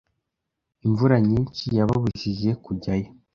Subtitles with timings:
[0.85, 3.09] Imvura nyinshi yababujije kujyayo.